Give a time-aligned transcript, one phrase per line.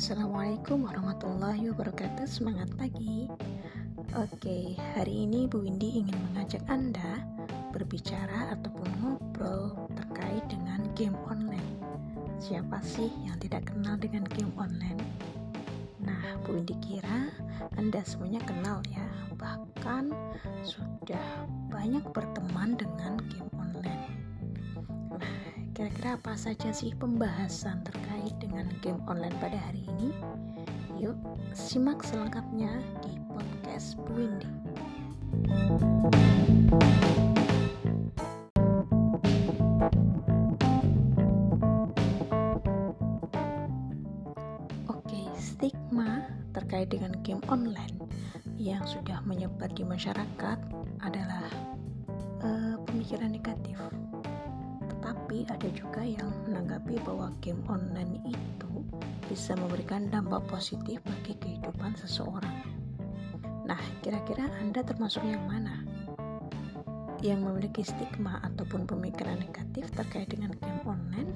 [0.00, 2.24] Assalamualaikum warahmatullahi wabarakatuh.
[2.24, 3.28] Semangat pagi.
[4.16, 7.20] Oke, hari ini Bu Windy ingin mengajak Anda
[7.68, 11.76] Berbicara ataupun ngobrol terkait dengan game online.
[12.40, 14.96] Siapa sih yang tidak kenal dengan game online?
[16.00, 17.28] Nah, Bu Windy kira
[17.76, 19.04] Anda semuanya kenal ya.
[19.36, 20.16] Bahkan
[20.64, 24.16] sudah banyak berteman dengan game online.
[25.12, 25.49] Nah,
[25.80, 30.12] kira-kira apa saja sih pembahasan terkait dengan game online pada hari ini?
[31.00, 31.16] Yuk,
[31.56, 34.44] simak selengkapnya di podcast Bu Windy.
[44.84, 47.96] Oke, stigma terkait dengan game online
[48.60, 50.60] yang sudah menyebar di masyarakat
[51.00, 51.48] adalah
[52.44, 53.80] uh, pemikiran negatif
[55.10, 58.70] tapi ada juga yang menanggapi bahwa game online itu
[59.26, 62.62] bisa memberikan dampak positif bagi kehidupan seseorang.
[63.66, 65.82] Nah, kira-kira Anda termasuk yang mana?
[67.26, 71.34] Yang memiliki stigma ataupun pemikiran negatif terkait dengan game online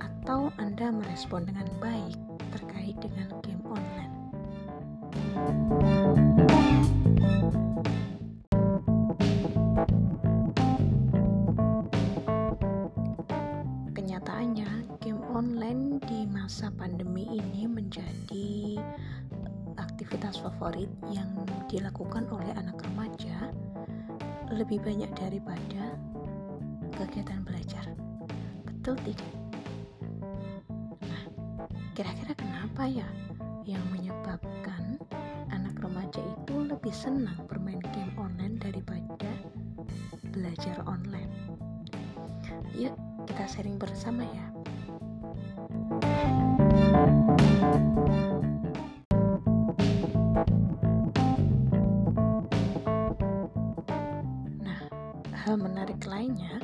[0.00, 2.16] atau Anda merespon dengan baik
[2.56, 4.12] terkait dengan game online?
[20.10, 21.30] Aktivitas favorit yang
[21.70, 23.54] dilakukan oleh anak remaja
[24.50, 25.94] lebih banyak daripada
[26.98, 27.86] kegiatan belajar.
[28.66, 29.30] Betul tidak?
[31.06, 31.22] Nah,
[31.94, 33.06] kira-kira kenapa ya
[33.62, 34.98] yang menyebabkan
[35.54, 39.30] anak remaja itu lebih senang bermain game online daripada
[40.34, 41.30] belajar online?
[42.74, 42.98] Yuk,
[43.30, 44.46] kita sharing bersama ya.
[55.50, 56.62] Hal menarik lainnya,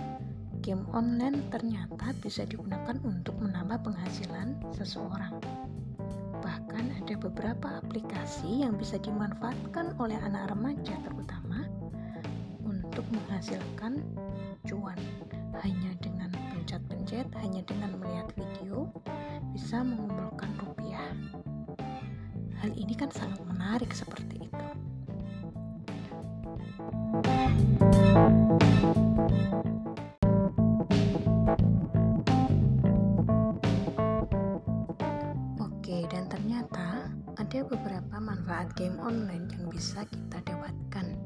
[0.62, 5.42] game online ternyata bisa digunakan untuk menambah penghasilan seseorang.
[6.38, 11.66] Bahkan ada beberapa aplikasi yang bisa dimanfaatkan oleh anak remaja terutama
[12.62, 14.06] untuk menghasilkan
[14.70, 15.02] cuan
[15.66, 18.86] hanya dengan pencet-pencet, hanya dengan melihat video
[19.50, 21.10] bisa mengumpulkan rupiah.
[22.62, 24.66] Hal ini kan sangat menarik seperti itu.
[28.86, 28.94] Oke,
[36.06, 41.18] dan ternyata ada beberapa manfaat game online yang bisa kita dapatkan.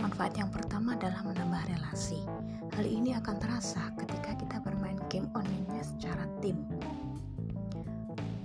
[0.00, 2.24] Manfaat yang pertama adalah menambah relasi.
[2.72, 6.56] Hal ini akan terasa ketika kita bermain game online-nya secara tim.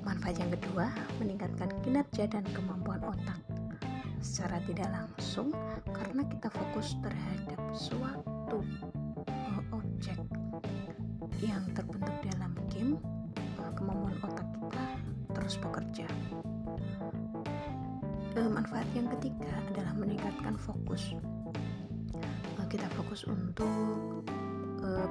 [0.03, 0.91] Manfaat yang kedua,
[1.23, 3.39] meningkatkan kinerja dan kemampuan otak
[4.19, 5.55] secara tidak langsung
[5.89, 10.17] karena kita fokus terhadap suatu uh, objek
[11.37, 12.97] yang terbentuk dalam game,
[13.61, 14.85] uh, kemampuan otak kita
[15.37, 16.07] terus bekerja.
[18.33, 21.13] Uh, manfaat yang ketiga adalah meningkatkan fokus.
[22.69, 24.21] Kita fokus untuk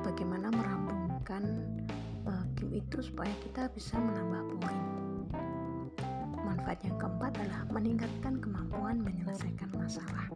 [0.07, 1.43] bagaimana merambungkan
[2.23, 4.79] uh, game itu supaya kita bisa menambah poin.
[6.39, 10.31] Manfaat yang keempat adalah meningkatkan kemampuan menyelesaikan masalah.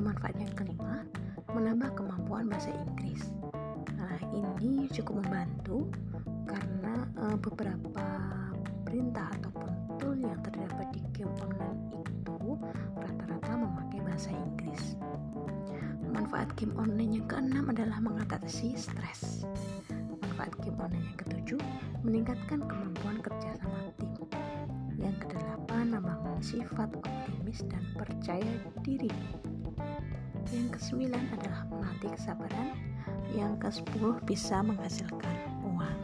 [0.00, 1.04] Manfaat yang kelima,
[1.52, 3.32] menambah kemampuan bahasa Inggris.
[3.96, 5.88] Nah, ini cukup membantu
[6.48, 8.04] karena uh, beberapa
[8.88, 9.70] perintah ataupun
[10.00, 12.36] tool yang terdapat di game online itu
[12.96, 14.96] rata-rata memakai bahasa Inggris.
[16.12, 19.44] Manfaat game online yang keenam adalah mengatasi stres.
[20.20, 21.60] Manfaat game online yang ketujuh,
[22.04, 24.12] meningkatkan kemampuan kerja sama tim.
[25.00, 28.52] Yang kedelapan, membangun sifat optimis dan percaya
[28.84, 29.10] diri.
[30.52, 32.76] Yang kesembilan adalah melatih kesabaran.
[33.32, 35.98] Yang kesepuluh bisa menghasilkan uang.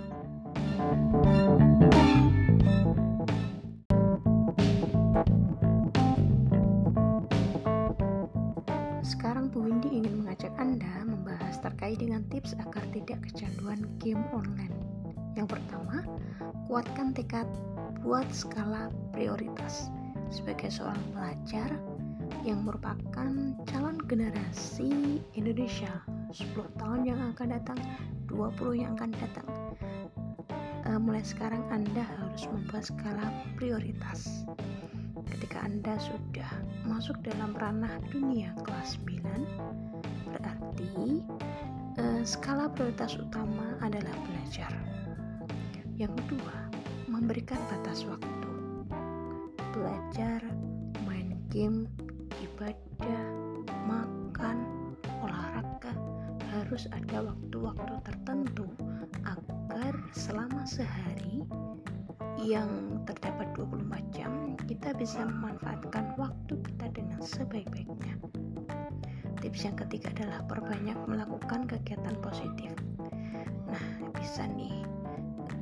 [9.05, 14.73] Sekarang Bu Windy ingin mengajak Anda membahas terkait dengan tips agar tidak kecanduan game online.
[15.37, 16.09] Yang pertama,
[16.65, 17.45] kuatkan tekad
[18.01, 19.93] buat skala prioritas.
[20.33, 21.69] Sebagai seorang pelajar
[22.47, 23.29] yang merupakan
[23.69, 26.03] calon generasi Indonesia
[26.33, 27.81] 10 tahun yang akan datang,
[28.29, 29.49] 20 yang akan datang.
[30.85, 34.49] E, mulai sekarang Anda harus membuat skala prioritas.
[35.29, 36.51] Ketika Anda sudah
[36.89, 41.25] masuk dalam ranah dunia kelas 9, berarti
[42.01, 44.73] e, skala prioritas utama adalah belajar.
[45.99, 46.57] Yang kedua,
[47.11, 48.53] memberikan batas waktu.
[49.75, 50.41] Belajar,
[51.07, 51.91] main game,
[52.59, 53.23] ibadah,
[53.87, 54.59] makan,
[55.23, 55.95] olahraga
[56.51, 58.67] harus ada waktu-waktu tertentu
[59.23, 61.47] agar selama sehari
[62.43, 68.19] yang terdapat 24 jam kita bisa memanfaatkan waktu kita dengan sebaik-baiknya.
[69.39, 72.75] Tips yang ketiga adalah perbanyak melakukan kegiatan positif.
[73.71, 74.83] Nah, bisa nih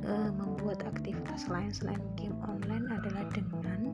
[0.01, 3.93] e, membuat aktivitas lain selain game online adalah dengan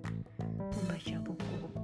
[0.72, 1.84] membaca buku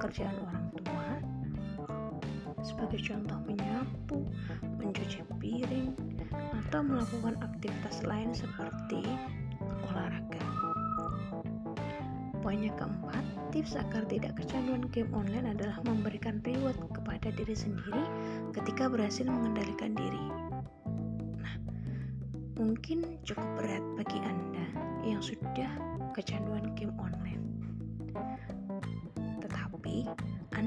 [0.00, 1.08] pekerjaan orang tua.
[2.64, 4.24] Sebagai contoh menyapu,
[4.80, 5.92] mencuci piring,
[6.64, 9.04] atau melakukan aktivitas lain seperti
[9.92, 10.40] olahraga.
[12.40, 13.20] Poin yang keempat,
[13.52, 18.00] tips agar tidak kecanduan game online adalah memberikan reward kepada diri sendiri
[18.56, 20.26] ketika berhasil mengendalikan diri.
[21.36, 21.54] Nah,
[22.56, 24.64] mungkin cukup berat bagi Anda
[25.04, 25.68] yang sudah
[26.16, 27.29] kecanduan game online.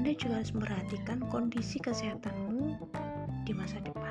[0.04, 2.76] Anda juga harus memperhatikan kondisi kesehatanmu
[3.48, 4.04] di masa depan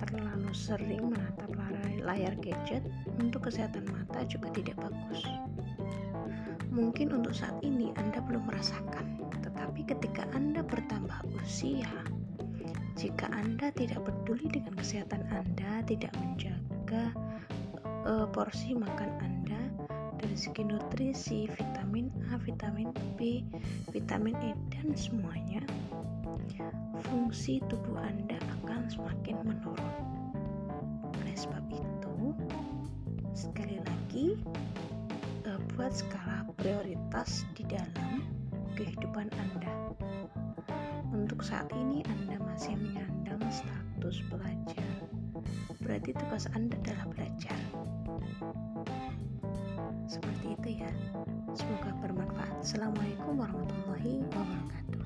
[0.00, 1.52] terlalu sering menatap
[2.00, 2.80] layar gadget
[3.20, 5.20] untuk kesehatan mata juga tidak bagus.
[6.72, 11.92] Mungkin untuk saat ini Anda belum merasakan, tetapi ketika Anda bertambah usia,
[12.96, 17.12] jika Anda tidak peduli dengan kesehatan Anda, tidak menjaga
[18.08, 19.45] uh, porsi makan Anda
[20.16, 22.88] dari segi nutrisi, vitamin A, vitamin
[23.20, 23.44] B,
[23.92, 25.60] vitamin E dan semuanya,
[27.06, 29.94] fungsi tubuh Anda akan semakin menurun.
[31.20, 32.16] Oleh sebab itu,
[33.36, 34.40] sekali lagi,
[35.44, 38.24] uh, buat skala prioritas di dalam
[38.72, 39.72] kehidupan Anda.
[41.12, 44.92] Untuk saat ini, Anda masih menyandang status pelajar,
[45.84, 47.65] berarti tugas Anda adalah belajar.
[50.16, 50.88] Seperti itu ya.
[51.52, 52.64] Semoga bermanfaat.
[52.64, 55.04] Assalamualaikum warahmatullahi wabarakatuh.